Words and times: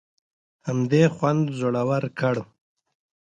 همدې 0.67 1.03
خوند 1.15 1.43
زړور 1.59 2.03
کړو. 2.19 2.43